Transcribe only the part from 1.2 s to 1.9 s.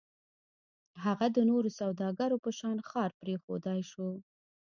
د نورو